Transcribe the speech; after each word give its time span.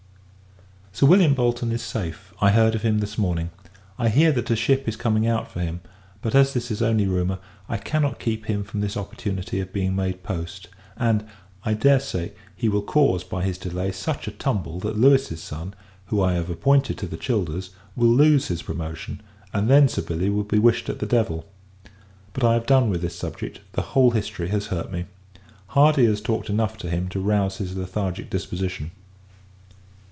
Sir 0.93 1.07
William 1.07 1.33
Bolton 1.33 1.71
is 1.71 1.81
safe, 1.81 2.31
I 2.41 2.51
heard 2.51 2.75
of 2.75 2.83
him 2.83 2.99
this 2.99 3.17
morning. 3.17 3.49
I 3.97 4.09
hear, 4.09 4.31
that 4.33 4.51
a 4.51 4.55
ship 4.55 4.87
is 4.87 4.95
coming 4.95 5.25
out 5.25 5.49
for 5.49 5.61
him; 5.61 5.79
but, 6.21 6.35
as 6.35 6.53
this 6.53 6.69
is 6.69 6.81
only 6.81 7.07
rumour, 7.07 7.39
I 7.67 7.77
cannot 7.77 8.19
keep 8.19 8.45
him 8.45 8.63
from 8.63 8.81
this 8.81 8.95
opportunity 8.97 9.59
of 9.61 9.73
being 9.73 9.95
made 9.95 10.21
post: 10.21 10.67
and, 10.97 11.25
I 11.63 11.73
dare 11.73 12.01
say, 12.01 12.33
he 12.55 12.69
will 12.69 12.83
cause, 12.83 13.23
by 13.23 13.41
his 13.43 13.57
delay, 13.57 13.91
such 13.93 14.27
a 14.27 14.31
tumble, 14.31 14.79
that 14.81 14.97
Louis's 14.97 15.41
son, 15.41 15.73
who 16.07 16.21
I 16.21 16.33
have 16.33 16.51
appointed 16.51 16.99
to 16.99 17.07
the 17.07 17.17
Childers, 17.17 17.71
will 17.95 18.09
lose 18.13 18.49
his 18.49 18.61
promotion; 18.61 19.21
and, 19.53 19.69
then 19.69 19.87
Sir 19.87 20.03
Billy 20.03 20.29
will 20.29 20.43
be 20.43 20.59
wished 20.59 20.87
at 20.87 20.99
the 20.99 21.07
devil! 21.07 21.47
But, 22.33 22.43
I 22.43 22.53
have 22.53 22.67
done 22.67 22.89
with 22.91 23.01
this 23.01 23.15
subject; 23.15 23.61
the 23.71 23.81
whole 23.95 24.11
history 24.11 24.49
has 24.49 24.67
hurt 24.67 24.91
me. 24.91 25.05
Hardy 25.67 26.05
has 26.05 26.21
talked 26.21 26.49
enough 26.49 26.77
to 26.79 26.91
him, 26.91 27.07
to 27.09 27.19
rouze 27.21 27.57
his 27.57 27.75
lethargic 27.75 28.29
disposition. 28.29 28.91